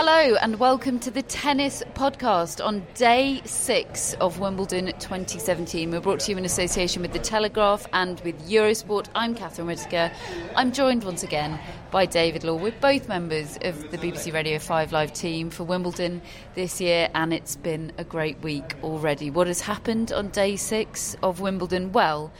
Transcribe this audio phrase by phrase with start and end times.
[0.00, 5.90] Hello and welcome to the Tennis Podcast on day six of Wimbledon 2017.
[5.90, 9.08] We're brought to you in association with The Telegraph and with Eurosport.
[9.16, 10.12] I'm Catherine Whitaker.
[10.54, 11.58] I'm joined once again
[11.90, 12.54] by David Law.
[12.54, 16.22] We're both members of the BBC Radio 5 Live team for Wimbledon
[16.54, 19.30] this year, and it's been a great week already.
[19.30, 21.90] What has happened on day six of Wimbledon?
[21.90, 22.32] Well,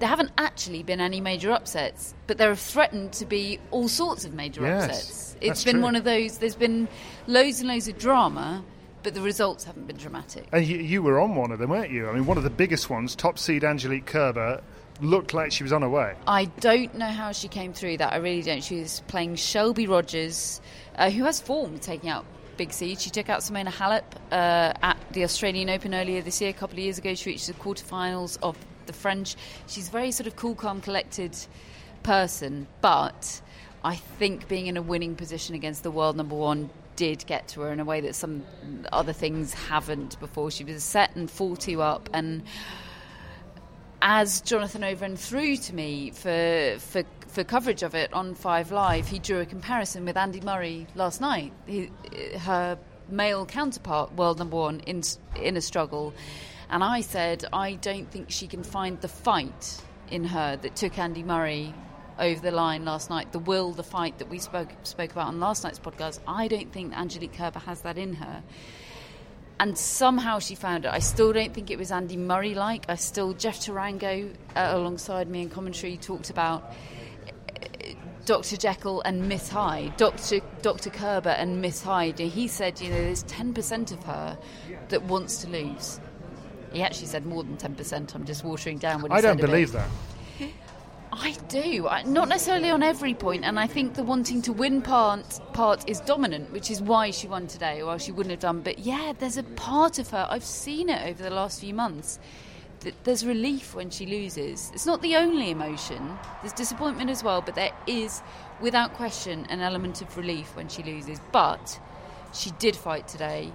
[0.00, 4.24] there haven't actually been any major upsets, but there have threatened to be all sorts
[4.24, 5.36] of major Yes, upsets.
[5.40, 5.82] It's been true.
[5.82, 6.88] one of those, there's been
[7.26, 8.64] loads and loads of drama,
[9.02, 10.46] but the results haven't been dramatic.
[10.52, 12.08] And you, you were on one of them, weren't you?
[12.08, 14.62] I mean, one of the biggest ones, top seed Angelique Kerber,
[15.02, 16.14] looked like she was on her way.
[16.26, 18.12] I don't know how she came through that.
[18.12, 18.62] I really don't.
[18.64, 20.60] She was playing Shelby Rogers,
[20.96, 22.24] uh, who has form taking out
[22.56, 23.00] big seed.
[23.00, 26.50] She took out Simona Halep uh, at the Australian Open earlier this year.
[26.50, 28.56] A couple of years ago, she reached the quarterfinals of
[28.90, 29.36] the French.
[29.66, 31.36] She's very sort of cool, calm, collected
[32.02, 33.40] person, but
[33.84, 37.62] I think being in a winning position against the world number one did get to
[37.62, 38.44] her in a way that some
[38.92, 40.50] other things haven't before.
[40.50, 42.42] She was set and 4 2 up and
[44.02, 49.06] as Jonathan Overend threw to me for, for for coverage of it on Five Live,
[49.06, 51.90] he drew a comparison with Andy Murray last night, he,
[52.40, 52.76] her
[53.08, 55.02] male counterpart, world number one, in
[55.36, 56.12] in a struggle,
[56.70, 60.98] and I said I don't think she can find the fight in her that took
[60.98, 61.74] Andy Murray
[62.18, 63.32] over the line last night.
[63.32, 66.20] The will, the fight that we spoke spoke about on last night's podcast.
[66.26, 68.42] I don't think Angelique Kerber has that in her
[69.60, 70.88] and somehow she found it.
[70.90, 72.86] I still don't think it was Andy Murray like.
[72.88, 76.74] I still, Jeff Tarango uh, alongside me in commentary talked about
[77.62, 77.92] uh,
[78.24, 78.56] Dr.
[78.56, 80.40] Jekyll and Miss Hyde, Dr.
[80.62, 80.88] Dr.
[80.88, 82.18] Kerber and Miss Hyde.
[82.18, 84.38] He said, you know, there's 10% of her
[84.88, 86.00] that wants to lose.
[86.72, 88.14] He actually said more than 10%.
[88.14, 89.30] I'm just watering down what he I said.
[89.30, 89.88] I don't believe that.
[91.12, 91.88] I do.
[91.88, 95.88] I, not necessarily on every point, and I think the wanting to win part part
[95.88, 98.60] is dominant, which is why she won today, or she wouldn't have done.
[98.60, 100.26] But yeah, there's a part of her.
[100.30, 102.18] I've seen it over the last few months.
[102.80, 104.70] That there's relief when she loses.
[104.72, 106.16] It's not the only emotion.
[106.40, 108.22] There's disappointment as well, but there is,
[108.60, 111.20] without question, an element of relief when she loses.
[111.32, 111.78] But
[112.32, 113.52] she did fight today.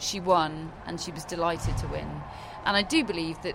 [0.00, 2.08] She won, and she was delighted to win.
[2.64, 3.54] And I do believe that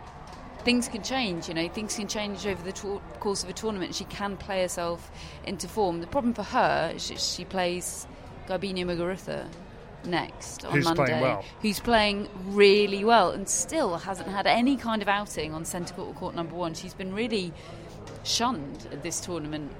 [0.64, 1.48] things can change.
[1.48, 2.74] You know, things can change over the
[3.20, 3.96] course of a tournament.
[3.96, 5.12] She can play herself
[5.44, 6.02] into form.
[6.02, 8.08] The problem for her is that she plays
[8.48, 9.48] Garbine Muguruza
[10.06, 11.46] next on Who's Monday, playing well.
[11.62, 16.08] who's playing really well and still hasn't had any kind of outing on centre court
[16.10, 16.74] or court number one.
[16.74, 17.52] She's been really
[18.24, 19.72] shunned at this tournament,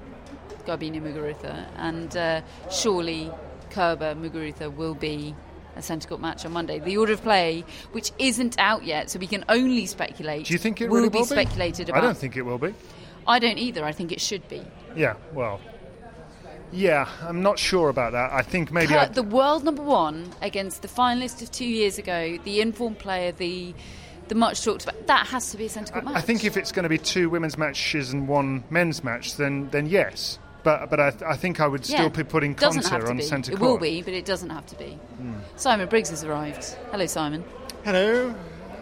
[0.66, 3.30] Garbine Muguruza, and uh, surely
[3.70, 5.34] Kerber Muguruza will be
[5.80, 6.78] a centre court match on Monday.
[6.78, 10.46] The order of play, which isn't out yet, so we can only speculate.
[10.46, 11.30] Do you think it will really be will be?
[11.30, 12.02] speculated about?
[12.02, 12.74] I don't think it will be.
[13.26, 13.84] I don't either.
[13.84, 14.62] I think it should be.
[14.96, 15.60] Yeah, well.
[16.72, 18.32] Yeah, I'm not sure about that.
[18.32, 22.38] I think maybe Kurt, the world number one against the finalist of two years ago,
[22.44, 23.74] the informed player, the
[24.28, 25.06] the much talked about.
[25.08, 26.14] That has to be a centre court match.
[26.14, 29.68] I think if it's going to be two women's matches and one men's match, then
[29.70, 30.38] then yes.
[30.62, 32.08] But but I, I think I would still Yeah.
[32.08, 33.22] be putting Doesn't have Konta to on be.
[33.22, 34.98] centre It will be, but it doesn't have to be.
[35.18, 35.34] Hmm.
[35.56, 36.64] Simon Briggs has arrived.
[36.90, 37.44] Hello, Simon.
[37.84, 38.34] Hello.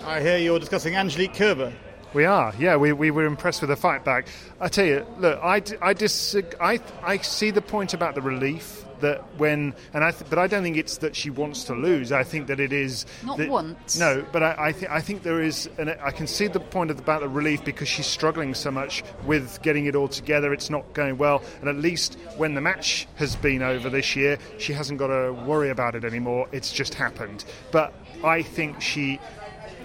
[0.05, 1.73] I hear you're discussing Angelique Kerber.
[2.15, 2.77] We are, yeah.
[2.77, 4.27] We, we were impressed with the fight back.
[4.61, 8.23] I tell you, look, I, d- I, dis- I, I see the point about the
[8.23, 11.75] relief, that when and I th- but I don't think it's that she wants to
[11.75, 12.13] lose.
[12.13, 13.97] I think that it is Not that, want.
[13.99, 16.91] No, but I I, th- I think there is and I can see the point
[16.91, 20.53] about the relief because she's struggling so much with getting it all together.
[20.53, 24.39] It's not going well, and at least when the match has been over this year,
[24.59, 26.49] she hasn't got to worry about it anymore.
[26.53, 27.45] It's just happened.
[27.71, 29.21] But I think she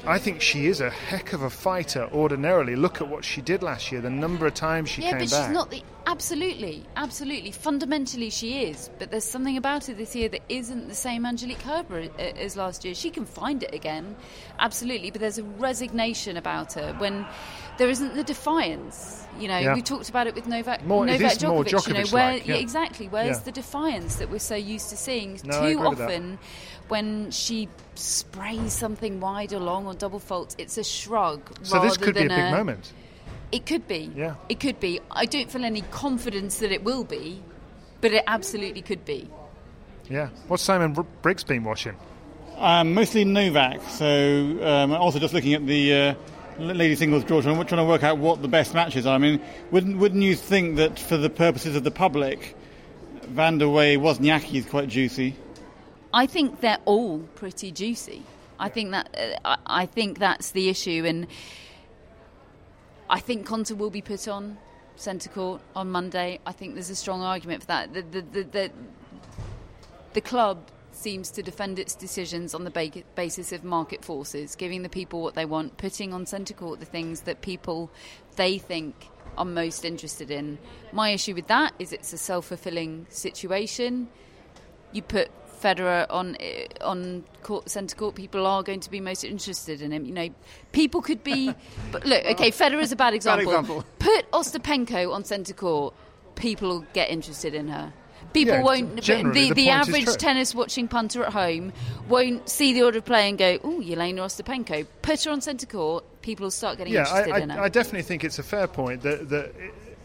[0.06, 2.76] I think she is a heck of a fighter ordinarily.
[2.76, 5.30] Look at what she did last year, the number of times she yeah, came but
[5.30, 5.82] she's not the.
[6.06, 7.52] Absolutely, absolutely.
[7.52, 8.90] Fundamentally, she is.
[9.00, 12.58] But there's something about her this year that isn't the same Angelique Kerber uh, as
[12.58, 12.94] last year.
[12.94, 14.18] She can find it again,
[14.60, 15.12] absolutely.
[15.12, 17.26] But there's a resignation about her when
[17.78, 19.26] there isn't the defiance.
[19.40, 19.74] You know, Yeah.
[19.74, 21.88] we talked about it with Novak, More- Novak more Djokovic.
[21.88, 22.56] you know, where yeah.
[22.56, 23.44] exactly where's Yeah.
[23.46, 26.04] the defiance that we're so used to seeing No, too agree with that.
[26.06, 26.40] often
[26.94, 30.56] when she sprays something wide or long or double faults.
[30.60, 31.42] It's a shrug.
[31.64, 32.94] so this rather could be a than big moment.
[33.52, 34.12] it could be.
[34.16, 34.36] Yeah.
[34.48, 35.00] It could be.
[35.10, 37.42] I don't feel any confidence that it will be,
[38.00, 39.28] but it absolutely could be.
[40.08, 40.30] Yeah.
[40.48, 41.96] What's Simon Br- Briggs been watching?
[42.58, 43.82] Um, mostly Novak.
[43.90, 44.06] So
[44.62, 46.16] um, also just looking at the uh,
[46.60, 49.16] lady singles draw, trying trying to work out what the best matches are.
[49.16, 49.42] I mean,
[49.72, 52.56] wouldn't wouldn't you think that for the purposes of the public,
[53.34, 55.36] Vandeweghe Wozniacki is quite juicy?
[56.14, 58.22] I think they're all pretty juicy.
[58.60, 61.26] I think that uh, I, think that's the issue, and
[63.10, 64.58] I think Konta will be put on
[64.96, 66.40] centre court on Monday.
[66.46, 67.94] I think there's a strong argument for that.
[67.94, 68.72] The the the, the,
[70.14, 70.60] the club
[70.92, 75.34] seems to defend its decisions on the basis of market forces, giving the people what
[75.34, 77.90] they want, putting on centre court the things that people
[78.36, 80.60] they think are most interested in.
[80.92, 84.10] My issue with that is it's a self fulfilling situation.
[84.92, 85.32] You put
[85.64, 86.36] Federer on
[86.82, 90.06] on court, centre court, people are going to be most interested in him.
[90.06, 90.30] You know,
[90.72, 91.54] people could be.
[91.92, 93.46] but look, okay, Federer is a bad example.
[93.52, 93.86] bad example.
[94.00, 95.94] Put Ostapenko on centre court,
[96.36, 97.94] people will get interested in her.
[98.34, 98.96] People Yeah, won't.
[99.06, 101.72] the the the average tennis watching punter at home
[102.10, 105.68] won't see the order of play and go, "Oh, Jelena Ostapenko." Put her on centre
[105.68, 107.62] court, people will start getting Yeah, interested I, in her.
[107.62, 109.54] I, I definitely think it's a fair point that, that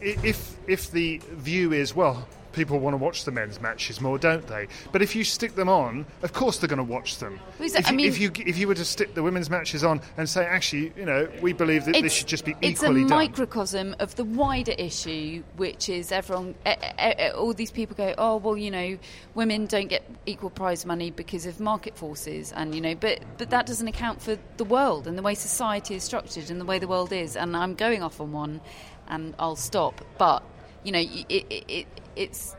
[0.01, 4.45] if if the view is well, people want to watch the men's matches more, don't
[4.47, 4.67] they?
[4.91, 7.39] But if you stick them on, of course they're going to watch them.
[7.59, 9.23] Well, is that- if, I you, mean- if you if you were to stick the
[9.23, 12.51] women's matches on and say, actually, you know, we believe that this should just be
[12.61, 12.71] equally.
[12.71, 13.07] it's a done.
[13.09, 18.13] microcosm of the wider issue, which is everyone, eh, eh, eh, all these people go,
[18.17, 18.97] oh well, you know,
[19.35, 23.49] women don't get equal prize money because of market forces, and you know, but but
[23.49, 26.79] that doesn't account for the world and the way society is structured and the way
[26.79, 27.35] the world is.
[27.35, 28.61] And I'm going off on one,
[29.07, 30.01] and I'll stop.
[30.17, 30.43] But
[30.83, 32.55] you know, it, it, it it's.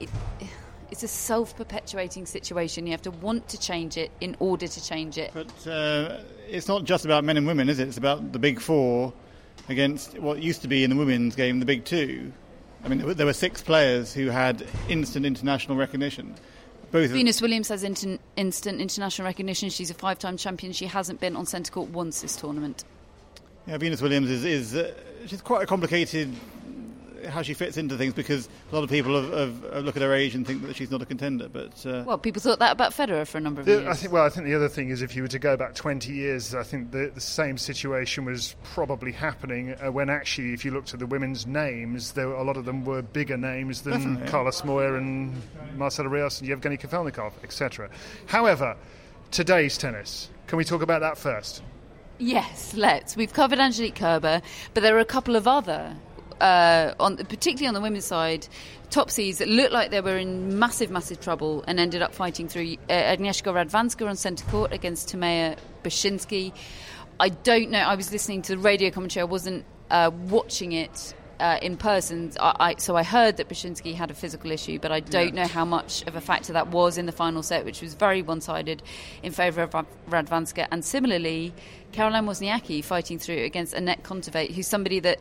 [0.00, 0.08] It,
[0.90, 2.86] it's a self-perpetuating situation.
[2.86, 5.32] You have to want to change it in order to change it.
[5.34, 6.18] But uh,
[6.48, 7.88] it's not just about men and women, is it?
[7.88, 9.12] It's about the big four
[9.68, 12.32] against what used to be in the women's game the big two.
[12.84, 16.36] I mean, there were- six players who had instant international recognition.
[16.92, 19.70] Both Venus Williams has inter- instant international recognition.
[19.70, 20.72] She's a five-time champion.
[20.72, 22.84] She hasn't been on centre court once this tournament.
[23.66, 24.94] Yeah, Venus Williams is, is uh,
[25.26, 26.32] she's quite a complicated
[27.28, 30.02] how she fits into things because a lot of people have, have, have look at
[30.02, 31.48] her age and think that she's not a contender.
[31.48, 33.86] But uh, Well, people thought that about Federer for a number of The, years.
[33.88, 34.12] I think.
[34.12, 36.54] Well, I think the other thing is, if you were to go back 20 years,
[36.54, 40.92] I think the, the same situation was probably happening uh, when actually, if you looked
[40.94, 44.28] at the women's names, there were, a lot of them were bigger names than Definitely.
[44.28, 45.34] Carlos Moya and
[45.76, 47.90] Marcelo Rios and Yevgeny Kafelnikov, etc.
[48.26, 48.76] However,
[49.30, 50.30] today's tennis.
[50.46, 51.62] Can we talk about that first?
[52.18, 53.16] Yes, let's.
[53.16, 54.40] We've covered Angelique Kerber,
[54.72, 55.94] but there are a couple of other,
[56.40, 58.46] uh, on particularly on the women's side,
[58.90, 62.76] Topsies that looked like they were in massive, massive trouble and ended up fighting through
[62.88, 66.52] uh, Agnieszka Radwanska on centre court against Timea Bacsinszky.
[67.18, 67.80] I don't know.
[67.80, 69.22] I was listening to the radio commentary.
[69.22, 71.14] I wasn't uh, watching it.
[71.38, 74.90] Uh, in person, I, I, so I heard that Bacsinszky had a physical issue, but
[74.90, 77.82] I don't know how much of a factor that was in the final set, which
[77.82, 78.82] was very one-sided
[79.22, 79.72] in favour of
[80.08, 80.66] Radwanska.
[80.70, 81.52] And similarly,
[81.92, 85.20] Caroline Wozniacki fighting through against Anett Kontaveit, who's somebody that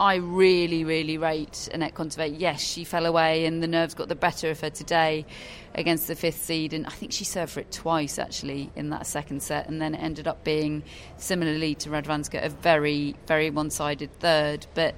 [0.00, 2.36] I really, really rate Anett Kontaveit.
[2.38, 5.26] Yes, she fell away and the nerves got the better of her today
[5.74, 6.72] against the fifth seed.
[6.72, 9.68] And I think she served for it twice, actually, in that second set.
[9.68, 10.84] And then it ended up being,
[11.18, 14.66] similarly to Radwanska, a very, very one sided third.
[14.72, 14.94] But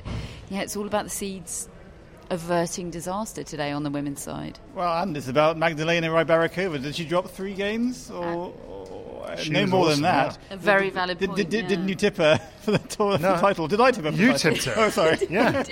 [0.51, 1.69] yeah, it's all about the seeds
[2.31, 4.61] averting disaster today on the women's side.
[4.73, 6.81] well, and it's about Magdalena Rybarikova.
[6.81, 8.82] Did she drop three games or, or uh,
[9.39, 10.39] She no more awesome, than that?
[10.51, 11.37] A very valid Did, point.
[11.39, 11.69] did, did, yeah.
[11.69, 13.35] Didn't you tip her for the, tour, for No.
[13.35, 13.69] the title?
[13.69, 14.13] Did I tip her?
[14.13, 14.53] For You the title?
[14.55, 14.75] tipped her.
[14.85, 15.19] Oh, sorry.
[15.31, 15.63] Yeah,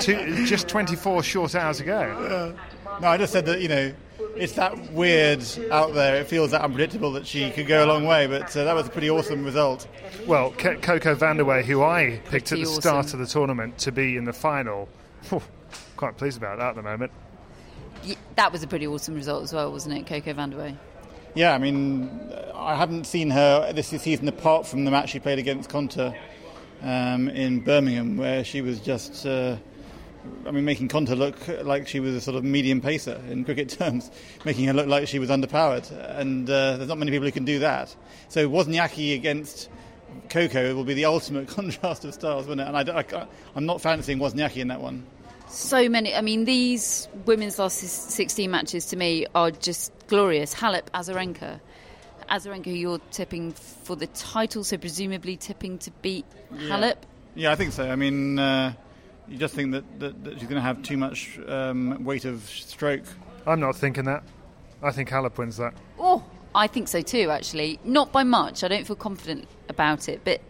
[0.00, 2.54] Two, just 24 short hours ago.
[3.00, 3.92] No, I just said that you know
[4.36, 6.16] it's that weird out there.
[6.16, 8.86] It feels that unpredictable that she could go a long way, but uh, that was
[8.86, 9.86] a pretty awesome result.
[10.26, 13.92] Well, K- Coco Vandeweghe, who I picked at Pretty the start of the tournament to
[13.92, 14.88] be in the final,
[15.22, 15.42] phew,
[15.96, 17.10] quite pleased about that at the moment.
[18.06, 20.76] y- that was a pretty awesome result as well, wasn't it, Coco Vandeweghe?
[21.36, 25.40] Yeah, I mean, I haven't seen her this season apart from the match she played
[25.40, 26.16] against Konta
[26.80, 29.56] um, in Birmingham, where she was just, uh,
[30.46, 33.68] I mean, making Konta look like she was a sort of medium pacer in cricket
[33.80, 34.12] terms,
[34.44, 35.90] making her look like she was underpowered.
[36.16, 37.92] And uh, there's not many people who can do that.
[38.28, 39.68] So Wozniacki against
[40.28, 42.72] Coco will be the ultimate contrast of styles, wouldn't it?
[42.72, 43.26] And I,
[43.56, 45.04] I'm not fancying Wozniacki in that one.
[45.54, 46.12] So many.
[46.12, 50.52] I mean, these women's last 16 matches to me are just glorious.
[50.52, 51.60] Halep, Azarenka.
[52.28, 56.96] Azarenka, you're tipping for the title, so presumably tipping to beat Halep.
[57.36, 57.88] Yeah, I think so.
[57.88, 58.72] I mean, uh,
[59.28, 62.42] you just think that, that, that she's going to have too much um, weight of
[62.42, 63.04] stroke.
[63.46, 64.24] I'm not thinking that.
[64.82, 65.74] I think Halep wins that.
[66.00, 67.78] Oh, I think so too, actually.
[67.84, 68.64] Not by much.
[68.64, 70.40] I don't feel confident about it, but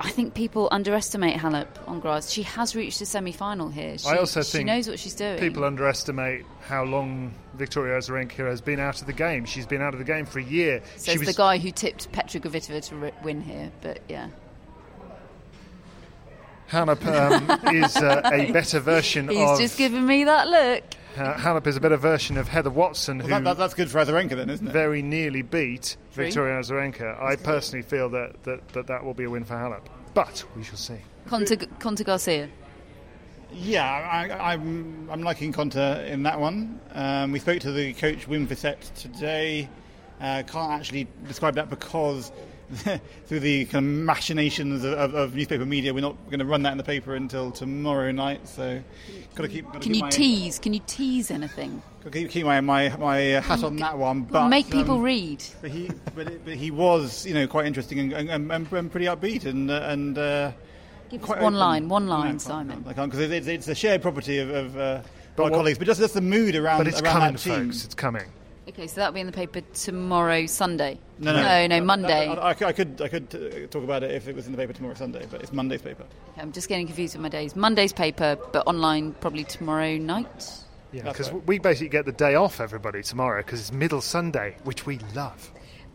[0.00, 2.30] I think people underestimate Halep on grass.
[2.30, 3.98] She has reached a semi final here.
[3.98, 5.40] She, I also she knows what she's doing.
[5.40, 9.44] People underestimate how long Victoria Azarenka has been out of the game.
[9.44, 10.82] She's been out of the game for a year.
[10.96, 14.28] Says was, the guy who tipped Petra Kvitova to win here, but yeah.
[16.70, 19.58] Halep um, is uh, a better version He's of.
[19.58, 20.84] just giving me that look.
[21.16, 23.90] Uh, Halep is a better version of Heather Watson, Well, who that, that, that's good
[23.90, 24.72] for Azarenka then, isn't it?
[24.72, 26.24] very nearly beat True.
[26.24, 27.20] Victoria Azarenka.
[27.20, 29.82] I personally feel that, that, that that will be a win for Halep,
[30.14, 30.98] but we shall see.
[31.28, 32.48] Konta, Konta Garcia.
[33.52, 36.78] Yeah, I, I'm, I'm liking Konta in that one.
[36.92, 39.68] Um, we spoke to the coach Wim Fissette today.
[40.20, 42.30] Uh, can't actually describe that because
[43.26, 46.62] through the kind of machinations of, of, of newspaper media, we're not going to run
[46.64, 48.46] that in the paper until tomorrow night.
[48.48, 48.82] So,
[49.34, 49.64] got to keep.
[49.66, 50.58] Gotta Can keep you my, tease?
[50.58, 51.82] Can you tease anything?
[52.00, 54.22] Gotta keep, keep my, my my hat on that one.
[54.22, 55.42] But Make people um, read.
[55.62, 58.90] But he, but, it- but he was, you know, quite interesting and, and, and, and
[58.90, 60.18] pretty upbeat and uh, and.
[60.18, 60.52] Uh,
[61.10, 61.58] Give us quite one open.
[61.60, 62.84] line, one No, I line, can't- Simon.
[62.86, 65.00] I can't because it's, it's a shared property of, of uh,
[65.36, 67.38] But my what- colleagues, but just just the mood around, But it's around coming, that
[67.40, 67.64] team.
[67.68, 67.84] folks.
[67.86, 68.24] It's coming.
[68.68, 70.98] Okay, so that'll be in the paper tomorrow, Sunday.
[71.18, 72.28] No, no, no, I- Monday.
[72.28, 74.52] I, I, I could- I could I uh, talk about it if it was in
[74.52, 76.02] the paper tomorrow Sunday, but it's Monday's paper.
[76.32, 77.56] Okay, I'm just getting confused with my days.
[77.56, 80.50] Monday's paper, but online probably tomorrow night.
[80.92, 81.46] Yeah, because right.
[81.46, 85.50] we basically get the day off, everybody, tomorrow, because it's Middle Sunday, which we love.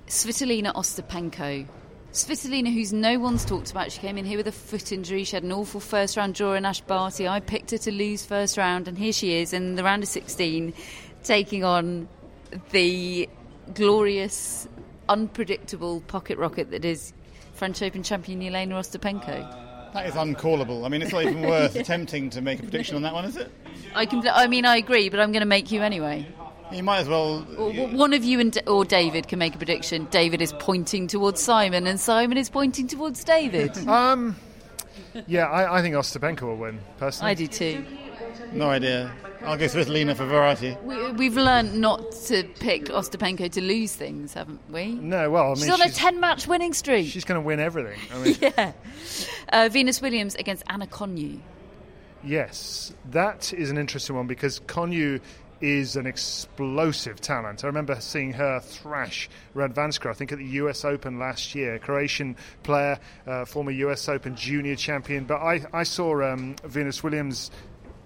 [0.08, 1.68] Svitolina Ostapenko.
[2.12, 5.24] Svitolina, who's no one's talked about, she came in here with a foot injury.
[5.24, 7.28] She had an awful first round draw in Ash Barty.
[7.28, 10.10] I picked her to lose first round, and here she is in the round of
[10.10, 10.74] 16,
[11.24, 12.08] taking on
[12.72, 13.30] the
[13.74, 14.68] glorious,
[15.10, 17.14] unpredictable pocket rocket that is
[17.54, 19.60] French Open champion Jelena Ostapenko.
[19.94, 20.86] That is uncallable.
[20.86, 23.38] I mean, it's not even worth attempting to make a prediction on that one, is
[23.38, 23.52] it?
[23.94, 24.28] I can.
[24.28, 26.28] I mean, I agree, but I'm going to make you anyway.
[26.72, 27.42] You might as well.
[27.42, 30.08] W- w- One of you and or David can make a prediction.
[30.10, 33.78] David is pointing towards Simon, and Simon is pointing towards David.
[33.88, 34.36] Um,
[35.28, 37.32] yeah, I, I think Ostapenko will win, personally.
[37.32, 37.86] I do too.
[38.52, 39.12] No idea.
[39.42, 40.78] I'll go Svitolina for variety.
[40.84, 44.94] We, we've learned not to pick Ostapenko to lose things, haven't we?
[44.94, 47.08] No, well, I mean, she's on a ten-match winning streak.
[47.08, 48.00] she's going to win everything.
[48.14, 48.72] I mean, yeah.
[49.50, 51.40] Uh, Venus Williams against Ana Konjuh.
[52.24, 55.20] Yes, that is an interesting one because Konjuh
[55.64, 57.64] is an explosive talent.
[57.64, 61.80] I remember seeing her thrash Radwanska, I think at the US Open last year.
[61.80, 65.24] Croatian player, uh, former US Open junior champion.
[65.24, 67.50] But I, I saw um, Venus Williams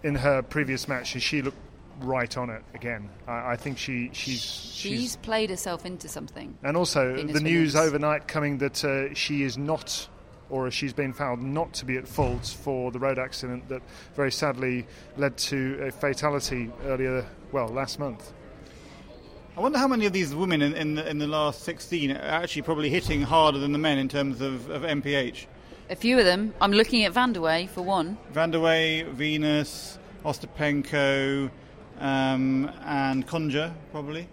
[0.04, 1.58] in her previous match and she looked
[2.02, 3.10] right on it again.
[3.28, 5.16] I, I think she, she's, She's, she's.
[5.18, 6.58] played herself into something.
[6.64, 7.94] And also, Venus the news Williams.
[7.94, 10.08] overnight coming that uh, she is not,
[10.50, 13.82] or she's been found not to be at fault for the road accident that
[14.16, 14.86] very sadly
[15.18, 18.32] led to a fatality earlier, well, last month.
[19.56, 22.16] I wonder how many of these women in, in, the, in the last 16 are
[22.20, 25.48] actually probably hitting harder than the men in terms of, of MPH.
[25.90, 26.54] A few of them.
[26.60, 28.18] I'm looking at Vandeweghe for one.
[28.34, 31.50] Vandeweghe, Venus, Ostapenko,
[32.00, 34.28] um, and Konjuh, probably.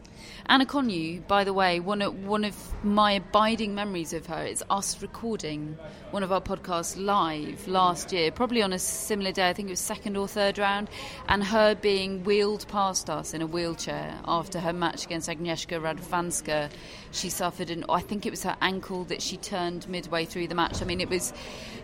[0.47, 4.63] Ana Konjuh, by the way, one of, one of my abiding memories of her is
[4.69, 5.79] us recording
[6.11, 9.49] one of our podcasts live last year, probably on a similar day.
[9.49, 10.91] I think it was second or third round,
[11.29, 16.71] and her being wheeled past us in a wheelchair after her match against Agnieszka Radwanska.
[17.11, 20.55] She suffered an, I think it was her ankle that she turned midway through the
[20.55, 20.83] match.
[20.83, 21.33] I mean, it was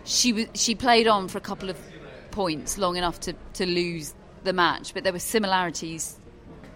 [0.03, 1.79] she was she played on for a couple of
[2.29, 4.13] points long enough to to lose
[4.43, 6.19] the match, but there were similarities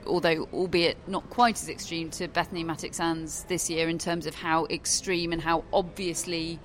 [0.05, 4.65] although albeit not quite as extreme to Bethanie Mattek-Sands this year in terms of how
[4.65, 6.59] extreme and how obviously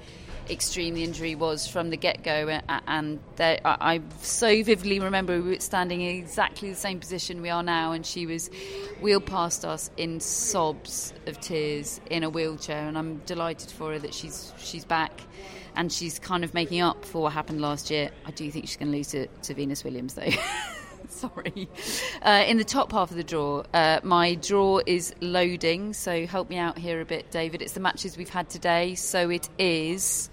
[0.50, 2.60] extreme the injury was from the get-go.
[2.86, 7.40] And there, I, I so vividly remember we were standing in exactly the same position
[7.40, 8.48] we are now and she was
[9.00, 13.98] wheeled past us in sobs of tears in a wheelchair and I'm delighted for her
[13.98, 15.20] that she's she's back
[15.76, 18.10] and she's kind of making up for what happened last year.
[18.26, 20.30] I do think she's going to lose to, to Venus Williams though
[21.20, 21.68] Sorry.
[22.22, 26.48] Uh, in the top half of the draw, uh, my draw is loading, so help
[26.48, 27.62] me out here a bit, David.
[27.62, 28.94] It's the matches we've had today.
[28.94, 30.30] So it is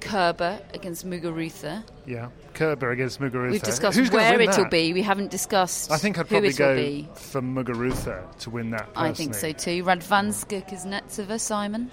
[0.00, 1.84] Kerber against Muguruza.
[2.06, 3.52] Yeah, Kerber against Muguruza.
[3.52, 4.70] We've discussed Who's where it'll that?
[4.70, 4.92] be.
[4.92, 7.08] We haven't discussed I think I'd who probably it will go be.
[7.14, 8.88] for Muguruza to win that.
[8.96, 9.82] I think so personally.
[9.82, 9.84] too.
[9.88, 11.90] Radwanska Kuznetsova, Simon.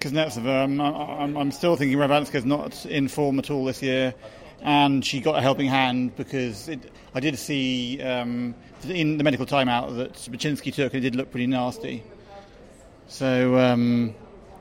[0.00, 4.14] Kuznetsova, I'm, I'm, I'm still thinking Radwanska's not in form at all this year,
[4.62, 6.80] and she got a helping hand because it,
[7.14, 11.30] I did see um, in the medical timeout that Bacsinszky took, and it did look
[11.30, 12.02] pretty nasty.
[13.08, 14.14] So, um,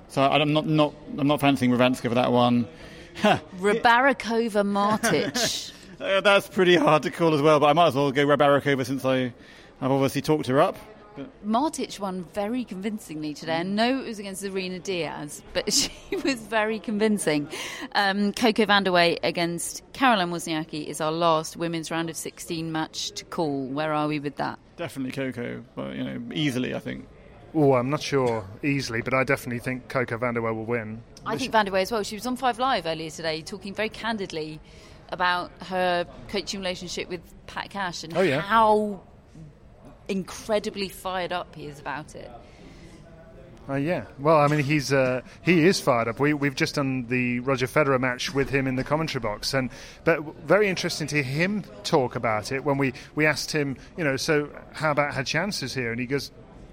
[0.07, 2.67] so I'm not, not I'm not fancying Radwanska for that one.
[3.17, 5.73] Rybarikova Martic.
[5.99, 8.85] Uh, that's pretty hard to call as well, but I might as well go Rybarikova
[8.85, 9.33] since I,
[9.81, 10.77] I've obviously talked her up.
[11.45, 13.57] Martic won very convincingly today.
[13.57, 15.91] I know it was against Zarina Diaz, but she
[16.23, 17.49] was very convincing.
[17.95, 23.25] Um, Coco Vandeweghe against Caroline Wozniacki is our last women's round of 16 match to
[23.25, 23.65] call.
[23.67, 24.59] Where are we with that?
[24.77, 27.07] Definitely Coco, but you know, easily I think.
[27.55, 31.01] Oh, I'm not sure easily, but I definitely think Coco Vandeweghe will win.
[31.25, 32.03] I think Vandeweghe as well.
[32.03, 34.59] She was on Five Live earlier today, talking very candidly
[35.09, 38.41] about her coaching relationship with Pat Cash and Oh, yeah.
[38.41, 39.01] how
[40.07, 42.31] incredibly fired up he is about it.
[43.69, 44.05] Uh, yeah.
[44.17, 46.19] Well, I mean, he's uh, he is fired up.
[46.19, 49.69] We we've just done the Roger Federer match with him in the commentary box, and
[50.05, 52.63] but very interesting to him talk about it.
[52.63, 56.05] When we we asked him, you know, so how about her chances here, and he
[56.07, 56.31] goes,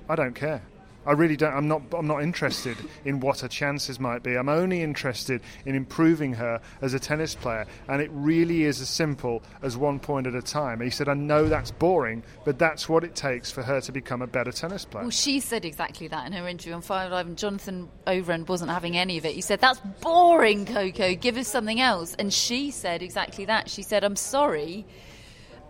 [0.08, 0.62] I don't care.
[1.06, 1.52] I really don't.
[1.54, 1.82] I'm not.
[1.96, 4.36] I'm not interested in what her chances might be.
[4.36, 8.88] I'm only interested in improving her as a tennis player, and it really is as
[8.88, 10.80] simple as one point at a time.
[10.80, 14.22] He said, "I know that's boring, but that's what it takes for her to become
[14.22, 17.26] a better tennis player." Well, she said exactly that in her interview on Five Live,
[17.26, 19.34] and Jonathan Overend wasn't having any of it.
[19.34, 22.14] He said, That's boring, Coco, give us something else.
[22.18, 23.70] And she said exactly that.
[23.70, 24.86] She said, I'm sorry.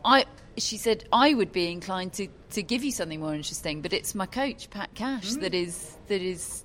[0.05, 0.25] I.
[0.57, 4.15] She said, I would be inclined to, to give you something more interesting, but it's
[4.15, 5.41] my coach, Pat Cash, mm.
[5.41, 6.65] that is that is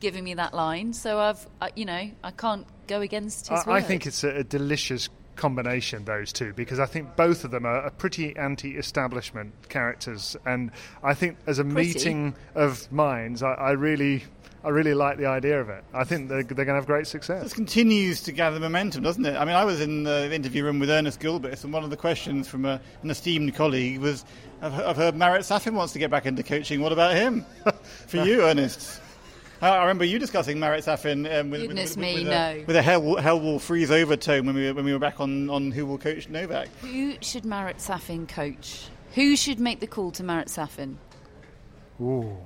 [0.00, 0.92] giving me that line.
[0.92, 4.36] So I've, I, you know, I can't go against his I, I think it's a,
[4.36, 9.68] a delicious combination those two because I think both of them are, are pretty anti-establishment
[9.68, 10.70] characters, and
[11.02, 11.88] I think as a Pretty.
[11.88, 14.24] meeting of minds, I, I really,
[14.66, 15.84] I really like the idea of it.
[15.94, 17.40] I think they're, they're going to have great success.
[17.40, 19.36] This continues to gather momentum, doesn't it?
[19.36, 21.96] I mean, I was in the interview room with Ernest Gulbis, and one of the
[21.96, 24.24] questions from a, an esteemed colleague was,
[24.60, 26.80] I've, I've heard Marat Safin wants to get back into coaching.
[26.80, 27.46] What about him?
[28.08, 29.00] For you, Ernest?
[29.62, 32.32] I I remember you discussing Marat Safin um, with, with, Goodness with, me, with, no.
[32.32, 34.98] a, with a hell, hell will freeze over tone when we were, when we were
[34.98, 36.66] back on, on who will coach Novak.
[36.80, 38.88] Who should Marat Safin coach?
[39.14, 40.96] Who should make the call to Marat Safin?
[42.00, 42.36] Ooh.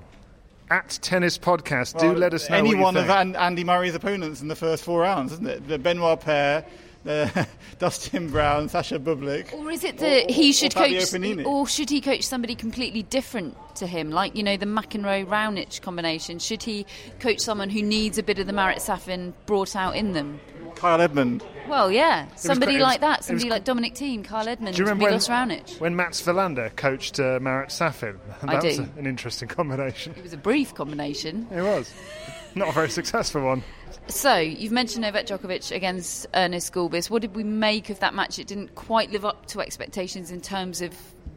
[0.71, 2.57] At Tennis Podcast, do Well, let us know.
[2.57, 3.19] Any what one of think.
[3.19, 5.67] An- Andy Murray's opponents in the first four rounds, isn't it?
[5.67, 6.65] The Benoit Paire,
[7.09, 7.45] uh,
[7.81, 9.53] Dustin Brown, Sasha Bublik.
[9.53, 11.45] Or is it that he should or coach, Fognini.
[11.45, 15.81] or should he coach somebody completely different to him, like you know the McEnroe Raonic
[15.83, 16.39] combination?
[16.39, 16.87] Should he
[17.19, 20.39] coach someone who needs a bit of the Marat Safin brought out in them?
[20.77, 21.43] Kyle Edmund.
[21.69, 24.81] Well, yeah, somebody was- like that, it was somebody like Dominic Thiem, Kyle Edmund, Do
[24.83, 25.81] you remember when, Milos Raonic.
[25.81, 28.19] when Mats Wilander coached uh, Marat Safin?
[28.43, 28.89] I That was do.
[28.97, 30.15] a- an interesting combination.
[30.17, 31.47] It was a brief combination.
[31.53, 31.93] It was.
[32.57, 33.63] Not a very successful one.
[34.09, 37.09] So, you've mentioned Novak Djokovic against Ernest Gulbis.
[37.09, 38.41] What did we make of that match?
[38.41, 40.93] It didn't quite live up to expectations in terms of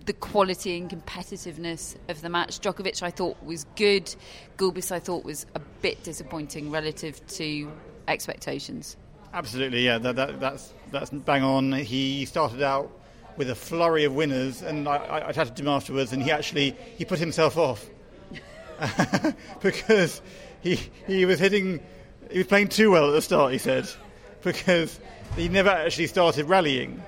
[0.06, 2.60] the quality and competitiveness of the match.
[2.60, 4.14] Djokovic, I thought, was good.
[4.58, 7.72] Gulbis, I thought, was a bit disappointing relative to
[8.08, 8.98] expectations.
[9.34, 11.72] Absolutely, yeah, that, that, that's that's bang on.
[11.72, 12.92] He started out
[13.36, 16.76] with a flurry of winners, and I, I, chatted to him afterwards, and he actually
[16.98, 17.84] he put himself off
[19.62, 20.22] because
[20.62, 20.76] he
[21.08, 21.82] he was hitting,
[22.30, 23.52] he was playing too well at the start.
[23.54, 23.90] He said
[24.44, 25.00] because
[25.36, 27.02] he never actually started rallying.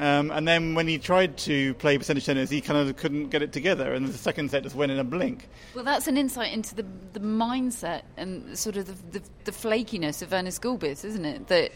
[0.00, 3.42] Um, and then when he tried to play percentage tennis, he kind of couldn't get
[3.42, 5.46] it together, and the second set just went in a blink.
[5.74, 10.22] Well, that's an insight into the, the mindset and sort of the, the, the flakiness
[10.22, 11.48] of Ernest Gulbis, isn't it?
[11.48, 11.72] That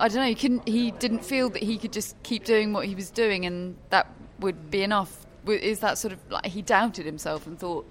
[0.00, 0.28] I don't know.
[0.28, 0.66] He couldn't.
[0.66, 4.06] He didn't feel that he could just keep doing what he was doing, and that
[4.40, 5.26] would be enough.
[5.46, 7.86] Is that sort of like he doubted himself and thought?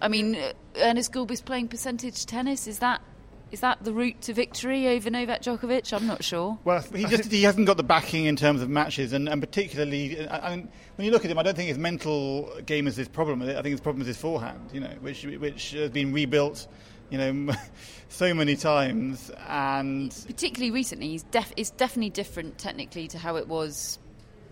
[0.00, 3.02] I mean, eh, Ernest Gulbis playing percentage tennis is that
[3.50, 5.92] is that the route to victory over Novak Djokovic?
[5.92, 6.58] I'm not sure.
[6.64, 10.26] Well, He just he hasn't got the backing in terms of matches, and, and particularly,
[10.28, 12.96] I, I mean, when you look at him, I don't think his mental game is
[12.96, 13.42] his problem.
[13.42, 16.66] I think his problem is his forehand, you know, which which has been rebuilt,
[17.10, 17.54] you know,
[18.08, 23.48] so many times, and particularly recently, he's def- it's definitely different technically to how it
[23.48, 23.98] was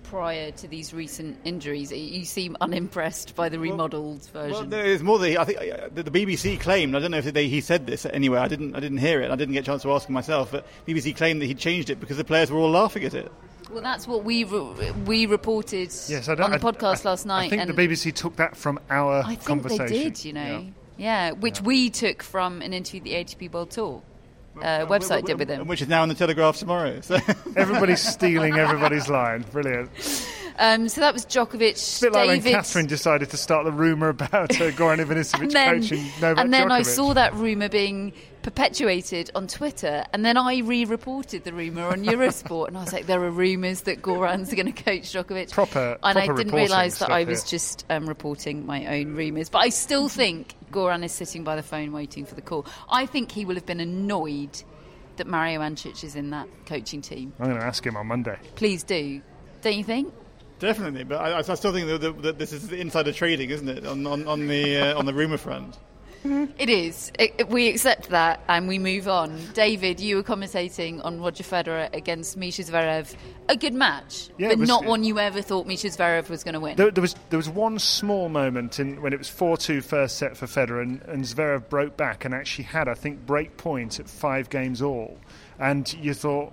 [0.09, 1.93] prior to these recent injuries.
[1.93, 4.71] You seem unimpressed by the remodelled well, version.
[4.71, 5.19] there is more.
[5.19, 6.97] That he, I think uh, the, the BBC claimed.
[6.97, 8.41] I don't know if they, he said this anywhere.
[8.41, 8.75] I didn't.
[8.75, 9.31] I didn't hear it.
[9.31, 10.51] I didn't get a chance to ask him myself.
[10.53, 13.31] But BBC claimed that he changed it because the players were all laughing at it.
[13.71, 17.11] Well, that's what we re- we reported Yes, I don't, on the I- podcast I-
[17.11, 17.47] last night.
[17.47, 19.87] I think and the BBC took that from our I think conversation.
[19.89, 20.67] they did, you know.
[20.97, 24.03] Yeah, which we took from an interview the ATP World Tour
[24.63, 25.67] uh, website did with him.
[25.67, 27.01] Which is now in the Telegraph tomorrow.
[27.01, 27.19] So.
[27.57, 29.45] Everybody's stealing everybody's line.
[29.53, 29.91] Brilliant.
[30.59, 33.73] Um, so that was Djokovic, It's a bit like when Catherine decided to start the
[33.73, 38.13] rumour about uh, Goran Ivanisevic then, coaching Novak and then I saw that rumour being
[38.43, 43.07] perpetuated on Twitter, and then I re-reported the rumour on Eurosport, and I was like,
[43.07, 45.53] there are rumours that Goran's going to coach Djokovic.
[45.53, 47.51] Proper- and I didn't realise that I was here.
[47.51, 49.49] just um, reporting my own rumours.
[49.49, 52.67] But I still think Goran is sitting by the phone waiting for the call.
[52.91, 54.63] I think he will have been annoyed
[55.17, 57.33] that Mario Ancic is in that coaching team.
[57.39, 58.39] I'm going to ask him on Monday.
[58.55, 59.21] Please do,
[59.63, 60.13] don't you think?
[60.59, 63.87] Definitely, but I, I still think that, that, that this is insider trading, isn't it,
[63.87, 65.79] on, on, on the uh, on the rumour front?
[66.25, 67.13] It is.
[67.17, 69.39] It, it- we accept that and we move on.
[69.55, 73.15] David, you were commentating on Roger Federer against Mischa Zverev.
[73.49, 76.55] A good match, Yeah, but was- not one you ever thought Mischa Zverev was going
[76.55, 76.75] to win.
[76.77, 80.37] There, there was there was one small moment in when it was 4-2 first set
[80.37, 84.11] for Federer and, and Zverev broke back and actually had I think break point at
[84.11, 85.19] five games all,
[85.61, 86.53] and you thought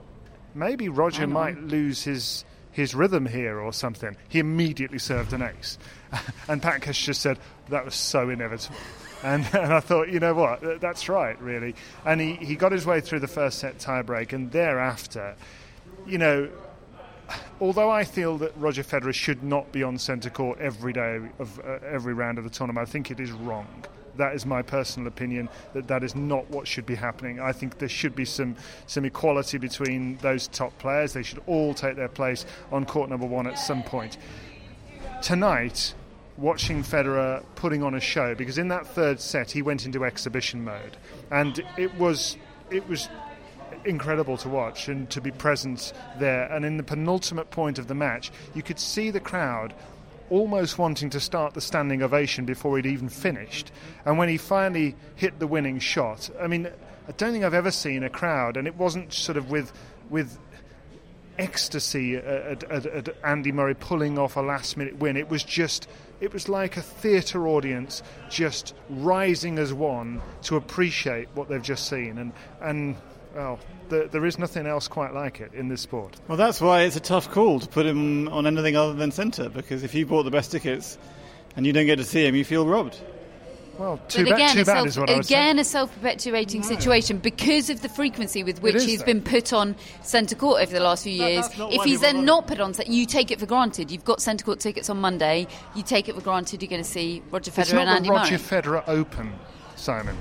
[0.54, 4.18] maybe Roger might lose his his rhythm here or something.
[4.28, 5.78] He immediately served an ace,
[6.50, 8.76] and Pat Cash just said that was so inevitable.
[9.24, 11.74] And, and I thought, you know what, that's right, really.
[12.06, 15.36] And he, he got his way through the first set tiebreak, and thereafter,
[16.06, 16.50] you know,
[17.62, 21.60] although I feel that Roger Federer should not be on centre court every day of
[21.60, 23.86] uh, every round of the tournament, I think it is wrong.
[24.18, 25.50] That is my personal opinion.
[25.74, 27.40] That that is not what should be happening.
[27.40, 28.56] I think there should be some
[28.88, 31.14] some equality between those top players.
[31.14, 34.18] They should all take their place on court number one at some point.
[35.22, 35.94] Tonight,
[36.38, 40.64] watching Federer putting on a show because in that third set he went into exhibition
[40.64, 40.98] mode,
[41.32, 42.38] and it was
[42.70, 43.10] it was
[43.86, 46.52] incredible to watch and to be present there.
[46.52, 49.74] And in the penultimate point of the match, you could see the crowd
[50.30, 53.72] almost wanting to start the standing ovation before he'd even finished.
[54.06, 56.68] And when he finally hit the winning shot, I mean,
[57.08, 59.72] I don't think I've ever seen a crowd, and it wasn't sort of with
[60.10, 60.38] with
[61.38, 65.18] ecstasy at, at, at Andy Murray pulling off a last minute win.
[65.18, 65.88] It was just,
[66.22, 71.90] it was like a theatre audience just rising as one to appreciate what they've just
[71.90, 72.18] seen.
[72.18, 72.96] And, and
[73.36, 73.60] well,
[73.90, 76.16] there, there is nothing else quite like it in this sport.
[76.28, 79.50] Well, that's why it's a tough call to put him on anything other than centre,
[79.50, 80.98] because if you bought the best tickets
[81.56, 83.00] and you don't get to see him, you feel robbed.
[83.78, 85.60] Well, too, but ba- again, too a bad self, is what I was again saying.
[85.60, 89.06] a self-perpetuating situation because of the frequency with which is, he's though.
[89.06, 91.50] been put on centre court over the last few That- years.
[91.50, 93.92] that's If he's then want not put on, centre- you take it for granted.
[93.92, 95.48] You've got centre court tickets on Monday.
[95.76, 97.96] You take it for granted you're going to see Roger It's Federer not and the
[97.96, 98.62] Andy Roger Murray.
[98.62, 99.34] Federer Open,
[99.76, 100.16] Simon.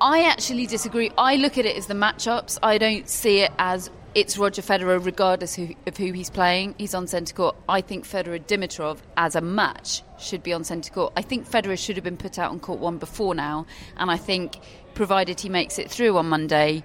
[0.00, 1.10] I actually disagree.
[1.18, 2.58] I look at it as the matchups.
[2.62, 6.74] I don't see it as it's Roger Federer, regardless who, of who he's playing.
[6.78, 7.56] He's on centre court.
[7.68, 11.12] I think Federer Dimitrov as a match should be on centre court.
[11.16, 14.16] I think Federer should have been put out on court one before now, and I
[14.16, 14.58] think,
[14.94, 16.82] provided he makes it through on Monday,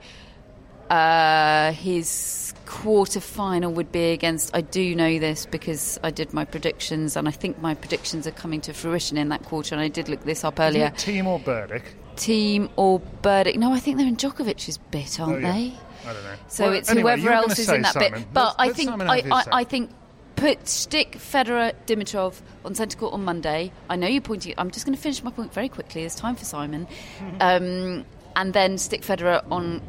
[0.89, 4.55] uh, his quarter final would be against.
[4.55, 8.31] I do know this because I did my predictions, and I think my predictions are
[8.31, 9.73] coming to fruition in that quarter.
[9.75, 10.91] And I did look this up earlier.
[10.91, 11.85] Thiem or Berdych?
[12.15, 13.55] Thiem or Berdych?
[13.57, 15.51] No, I think they're in Djokovic's bit, aren't Oh, yeah.
[15.53, 15.73] they?
[16.05, 16.35] I don't know.
[16.47, 18.11] So Well, it's anyway, whoever else is in that Simon.
[18.13, 18.33] bit.
[18.33, 19.43] But Let's- I let's think I, I.
[19.59, 19.89] I think
[20.35, 23.71] put stick Federer Dimitrov on centre court on Monday.
[23.89, 24.53] I know you're pointing.
[24.57, 26.01] I'm just going to finish my point very quickly.
[26.01, 26.87] There's time for Simon,
[27.39, 28.03] um,
[28.35, 29.81] and then stick Federer on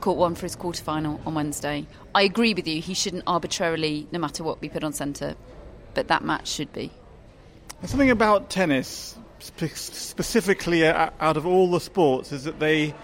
[0.00, 1.86] court one for his quarter final on Wednesday.
[2.14, 2.80] I agree with you.
[2.80, 5.34] He shouldn't arbitrarily, no matter what, be put on centre.
[5.94, 6.90] But that match should be.
[7.80, 12.94] There's something about tennis, spe- specifically uh, out of all the sports, is that they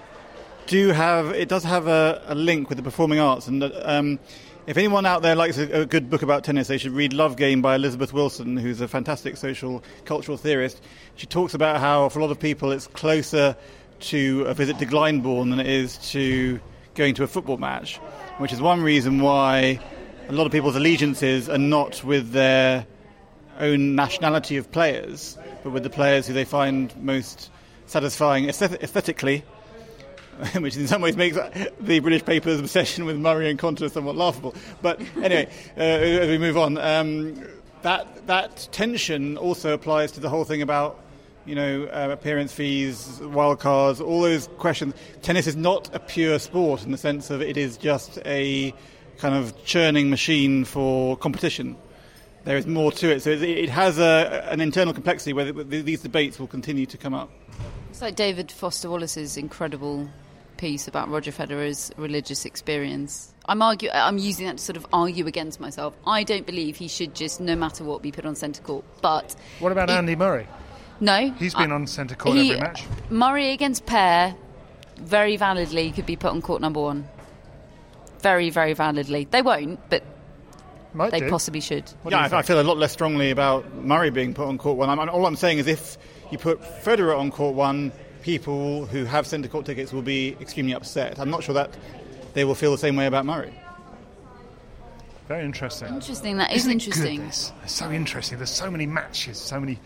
[0.66, 3.48] do have it does have a, a link with the performing arts.
[3.48, 4.18] And uh, um,
[4.66, 7.36] if anyone out there likes a, a good book about tennis, they should read Love
[7.36, 10.80] Game by Elizabeth Wilson, who's a fantastic social cultural theorist.
[11.16, 13.56] She talks about how for a lot of people it's closer
[14.00, 16.60] to a visit to Glyndebourne than it is to
[16.94, 17.96] going to a football match,
[18.38, 19.80] which is one reason why
[20.28, 22.86] a lot of people's allegiances are not with their
[23.58, 27.50] own nationality of players, but with the players who they find most
[27.86, 29.44] satisfying aesthetically,
[30.60, 31.36] which in some ways makes
[31.80, 34.54] the British paper's obsession with Murray and Konta somewhat laughable.
[34.80, 37.42] But anyway, uh, as we move on, um,
[37.82, 40.98] that that tension also applies to the whole thing about.
[41.46, 44.94] You know, uh, appearance fees, wild cards, all those questions.
[45.22, 48.74] Tennis is not a pure sport in the sense of it is just a
[49.16, 51.76] kind of churning machine for competition
[52.44, 53.22] there is more to it.
[53.22, 57.14] So it, it has a, an internal complexity where these debates will continue to come
[57.14, 57.30] up.
[57.90, 60.08] It's like David Foster Wallace's incredible
[60.56, 63.32] piece about Roger Federer's religious experience.
[63.46, 65.94] I'm argue, I'm using that to sort of argue against myself.
[66.06, 68.84] I don't believe he should just, no matter what, be put on centre court.
[69.00, 70.46] But What about he- Andy Murray?
[71.00, 72.84] No, He's been I- on centre court he- every match.
[73.08, 74.34] Murray against Paire,
[74.98, 77.08] very validly could be put on court number one.
[78.20, 79.26] Very, very validly.
[79.30, 80.04] They won't, but
[80.92, 81.30] Might they do.
[81.30, 81.88] possibly should.
[82.02, 84.76] What yeah, I, I feel a lot less strongly about Murray being put on court
[84.76, 84.88] one.
[84.90, 85.96] I'm, I'm- all I'm saying is if
[86.30, 90.74] you put Federer on court one, people who have centre court tickets will be extremely
[90.74, 91.18] upset.
[91.18, 91.76] I'm not sure that
[92.34, 93.54] they will feel the same way about Murray.
[95.28, 95.88] Very interesting.
[95.94, 96.38] Interesting.
[96.38, 97.16] That is Isn't it interesting.
[97.20, 97.52] Good, this?
[97.62, 98.38] It's so interesting.
[98.38, 99.78] There's so many matches, so many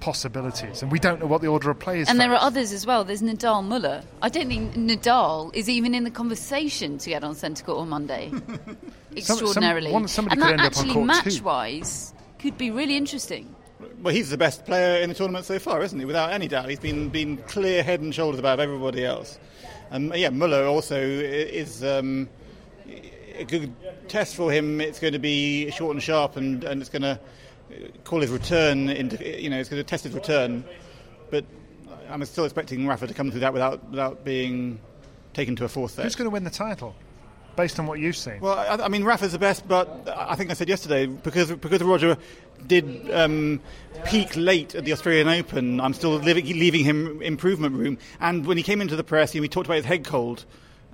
[0.00, 2.08] possibilities, and we don't know what the order of play is.
[2.08, 3.04] And there are others as well.
[3.04, 4.02] There's Nadal Muller.
[4.22, 7.88] I don't think Nadal is even in the conversation to get on centre court on
[7.88, 8.32] Monday.
[9.16, 9.92] Extraordinarily.
[9.92, 13.54] one- somebody and could that end actually, match wise, could be really interesting.
[14.02, 16.04] Well, he's the best player in the tournament so far, isn't he?
[16.04, 19.38] Without any doubt, he's been been clear head and shoulders above everybody else.
[19.90, 22.28] Um, yeah, Muller also is um,
[23.36, 23.72] a good
[24.08, 24.80] test for him.
[24.80, 27.18] It's going to be short and sharp, and, and it's going to
[28.04, 30.64] call his return into you know it's going to test his return.
[31.30, 31.44] But
[32.08, 34.80] I'm still expecting Rafa to come through that without without being
[35.34, 36.04] taken to a fourth set.
[36.04, 36.94] Who's going to win the title,
[37.56, 38.40] based on what you've seen?
[38.40, 41.82] Well, I, I mean, Rafa's the best, but I think I said yesterday because because
[41.82, 42.16] Roger
[42.66, 43.60] did um,
[44.06, 45.80] peak late at the Australian Open.
[45.80, 47.98] I'm still leaving, leaving him improvement room.
[48.20, 50.44] And when he came into the press, he talked about his head cold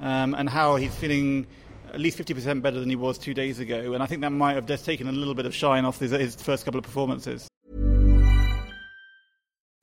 [0.01, 1.47] um, and how he's feeling
[1.95, 3.95] at least 50% better than he was two days ago.
[3.95, 6.11] And I think that might have just taken a little bit of shine off his,
[6.11, 7.49] his first couple of performances.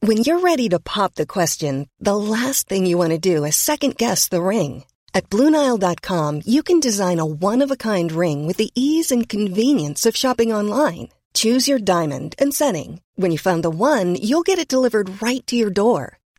[0.02, 3.56] When you're ready to pop the question, the last thing you want to do is
[3.56, 4.84] second guess the ring.
[5.14, 9.30] At Bluenile.com, you can design a one of a kind ring with the ease and
[9.30, 11.10] convenience of shopping online.
[11.34, 13.02] Choose your diamond and setting.
[13.16, 16.18] When you find the one, you'll get it delivered right to your door.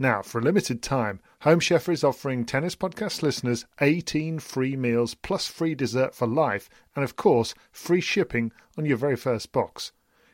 [0.00, 5.12] Now, for a limited time, Home Chef is offering Tennis Podcast listeners 18 free meals
[5.12, 9.92] plus free dessert for life, and of course, free shipping on your very first box.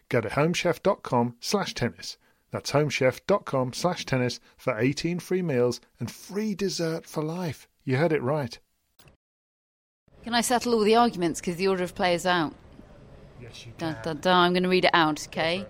[0.09, 2.16] Go to homechef.com slash tennis.
[2.52, 7.66] That's homechef.com slash tennis for 18 free meals and free dessert for life.
[7.83, 8.57] You heard it right.
[10.22, 12.55] Can I settle all the arguments because the order of play is out?
[13.42, 14.33] Yes, you Da, da, da.
[14.33, 15.66] I'm going to read it out, okay?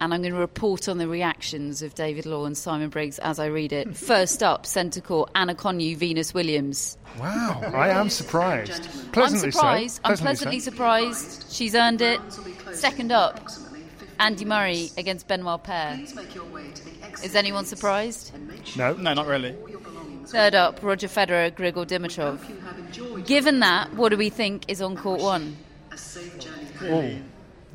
[0.00, 3.38] And I'm going to report on the reactions of David Law and Simon Briggs as
[3.40, 3.96] I read it.
[3.96, 6.96] First up, centre court, Ana Konjuh, Venus Williams.
[7.18, 8.88] Wow, I am surprised.
[9.12, 9.94] Pleasantly I'm surprised.
[9.96, 10.00] so.
[10.04, 10.70] I'm pleasantly so.
[10.70, 11.52] surprised.
[11.52, 12.20] She's earned it.
[12.72, 13.40] Second up,
[14.20, 15.98] Andy Murray against Benoit Paire.
[17.24, 18.32] Is anyone surprised?
[18.76, 19.56] No, No, not really.
[20.26, 23.26] Third up, Roger Federer, Grigor Dimitrov.
[23.26, 25.56] Given that, what do we think is on court one?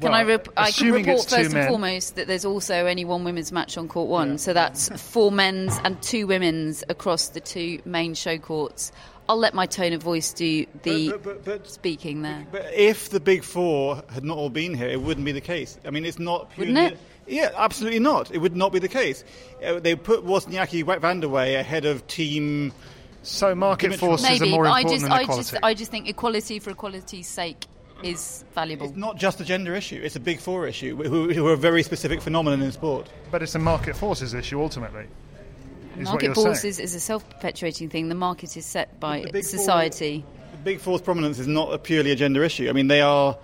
[0.02, 3.06] Can I, rep- I can report first two first and foremost that there's also only
[3.06, 7.40] one women's match on court one, so that's four men's and two women's across the
[7.40, 8.92] two main show courts.
[9.30, 12.46] I'll let my tone of voice do the But- but- but- speaking there.
[12.52, 15.78] But if the big four had not all been here, it wouldn't be the case.
[15.86, 16.50] I mean, it's not.
[16.58, 16.98] Wouldn't it?
[17.26, 18.32] Yeah, absolutely not.
[18.32, 19.24] It would not be the case.
[19.66, 22.74] Uh, they put Wozniacki Vandeweghe ahead of Thiem.
[23.22, 26.10] So market forces Maybe, are more but I just, than I just, I just think
[26.10, 27.66] equality for equality's sake
[28.04, 28.88] is valuable.
[28.88, 30.02] It's not just a gender issue.
[30.04, 33.10] It's a big four issue, who, who are a very specific phenomenon in sport.
[33.32, 35.06] But it's a market forces issue ultimately.
[35.98, 36.46] Is Market you're saying.
[36.48, 38.10] forces is a self-perpetuating thing.
[38.10, 40.26] The market is set by The big four- society.
[40.52, 42.68] The Big Four's prominence is not a purely a gender issue.
[42.70, 43.38] I mean, they are.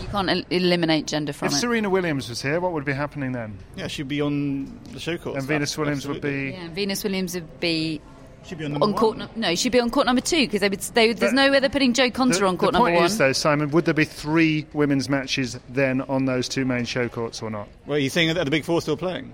[0.00, 1.54] You can't el- eliminate gender from If it.
[1.56, 3.58] If Serena Williams was here, what would be happening then?
[3.76, 5.36] Yeah, she'd be on the show course.
[5.38, 6.50] And Venus Williams would be.
[6.56, 8.00] Yeah, Venus Williams would be
[8.44, 9.18] She'd be on number on court.
[9.18, 9.28] one.
[9.36, 10.68] nu- no, she'd be on court number two because they.
[10.68, 12.96] They, there's But no way they're putting Jo Konta The, on court the number point
[12.96, 13.06] one.
[13.06, 17.08] is, though, Simon, would there be three women's matches then on those two main show
[17.08, 17.68] courts or not?
[17.86, 19.32] Well, you're saying that the Big Four still playing?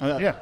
[0.00, 0.34] Uh, Yeah.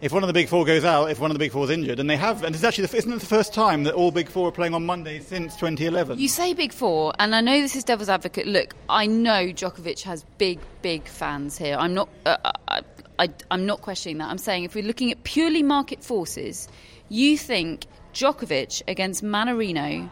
[0.00, 1.70] If one of the Big Four goes out, if one of the Big Four is
[1.70, 4.10] injured, and they have, and it's actually, the, isn't it the first time that all
[4.10, 6.18] Big Four are playing on Monday since 2011?
[6.18, 8.46] You say Big Four, and I know this is devil's advocate.
[8.46, 11.76] Look, I know Djokovic has big, big fans here.
[11.78, 12.36] I'm not, uh,
[12.68, 12.80] I,
[13.18, 14.28] I, I'm not questioning that.
[14.28, 16.68] I'm saying if we're looking at purely market forces,
[17.08, 20.10] you think Djokovic against Mannarino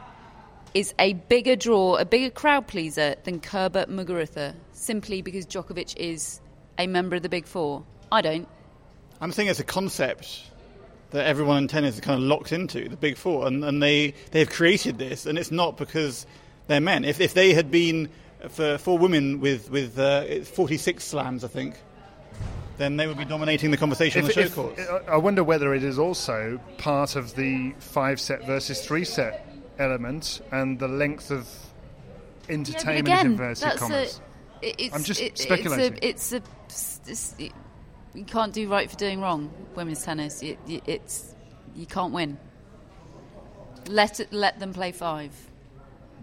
[0.74, 6.40] is a bigger draw, a bigger crowd pleaser than Kerber Muguruza, simply because Djokovic is
[6.78, 7.84] a member of the Big Four.
[8.10, 8.48] I don't.
[9.20, 10.50] I'm saying it's a concept
[11.10, 14.14] that everyone in tennis is kind of locked into, the Big Four, and, and they,
[14.30, 16.26] they've created this, and it's not because
[16.66, 17.04] they're men.
[17.04, 18.08] If, if they had been
[18.48, 21.76] for, for women with, with uh, 46 slams, I think,
[22.82, 24.78] then they would be dominating the conversation on the show if- course.
[24.78, 29.46] Uh, I wonder whether it is also part of the five set versus three set
[29.78, 31.48] element and the length of
[32.48, 34.20] entertainment again, in inverted that's commas.
[34.62, 35.98] A, it's, I'm just it- speculating.
[36.02, 37.52] It's a, it's a, it's, it,
[38.14, 39.52] you can't do right for doing wrong.
[39.74, 41.34] Women's tennis, it, it, it's
[41.74, 42.38] you can't win.
[43.88, 45.32] Let it, let them play five.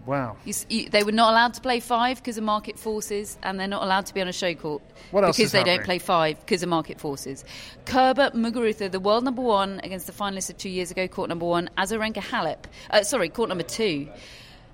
[0.05, 0.37] Wow.
[0.45, 3.67] You, you, they were not allowed to play five because of market forces, and they're
[3.67, 4.81] not allowed to be on a show court
[5.11, 5.77] What else because they happening?
[5.77, 7.43] don't play five because of market forces.
[7.85, 11.45] Kerber Muguruza, the world number one against the finalists of two years ago, court number
[11.45, 11.69] one.
[11.77, 14.07] Azarenka Halep, uh, sorry, court number two.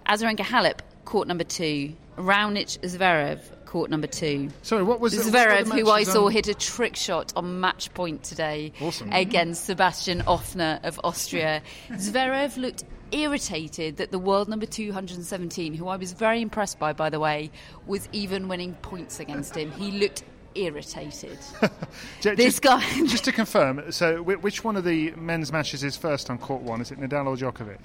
[0.07, 1.93] Azarenka Halep, court number two.
[2.17, 4.49] Raonic Zverev, court number two.
[4.61, 7.33] Sorry, what was the- what the Zverev, who I saw on- hit a trick shot
[7.35, 9.11] on match point today Awesome.
[9.11, 11.61] against Sebastian Ofner of Austria.
[11.91, 12.85] Zverev looked
[13.15, 17.49] irritated that the world number 217, who I was very impressed by, by the way,
[17.87, 19.71] was even winning points against him.
[19.71, 20.23] He looked
[20.53, 21.37] irritated.
[22.21, 22.79] J- this just, guy.
[23.07, 26.81] just to confirm, so which one of the men's matches is first on court one?
[26.81, 27.79] Is it Nadal or Djokovic?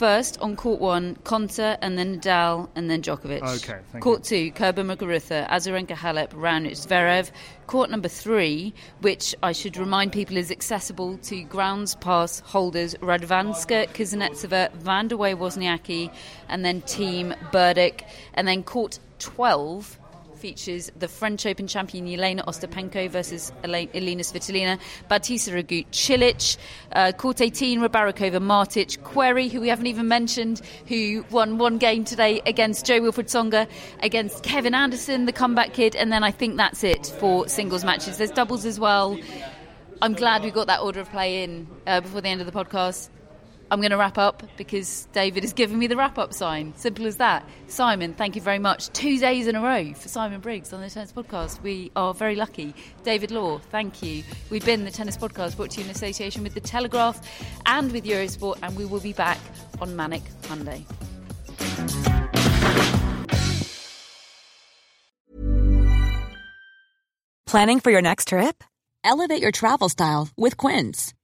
[0.00, 3.42] First on court one, Konta, and then Nadal, and then Djokovic.
[3.42, 7.30] Okay, thank court two, Kerber Muguruza, Azarenka Halep, Raonic Zverev.
[7.66, 13.88] Court number three, which I should remind people is accessible to grounds pass holders Radwanska,
[13.88, 16.10] Kuznetsova, Vandeweghe Wozniacki,
[16.48, 18.00] and then Thiem Berdych.
[18.32, 19.98] And then court 12
[20.40, 26.56] features the French Open champion Jelena Ostapenko versus Ele- Elena Svitolina, Bautista Agut Cilic,
[26.92, 32.04] uh, Court 18, Rybarikova Martic, Querrey, who we haven't even mentioned, who won one game
[32.04, 33.68] today against Jo-Wilfried Tsonga,
[34.02, 38.18] against Kevin Anderson, the comeback kid, and then I think that's it for singles matches.
[38.18, 39.18] There's doubles as well.
[40.02, 42.52] I'm glad we got that order of play in uh, before the end of the
[42.52, 43.10] podcast.
[43.70, 46.74] I'm going to wrap up because David has given me the wrap up sign.
[46.76, 47.48] Simple as that.
[47.68, 48.88] Simon, thank you very much.
[48.88, 51.62] Two days in a row for Simon Briggs on the Tennis Podcast.
[51.62, 52.74] We are very lucky.
[53.04, 54.24] David Law, thank you.
[54.50, 57.20] We've been the Tennis Podcast brought to you in association with The Telegraph
[57.64, 59.38] and with Eurosport, and we will be back
[59.80, 60.84] on Manic Monday.
[67.46, 68.64] Planning for your next trip?
[69.02, 71.14] Elevate your travel style with Quince.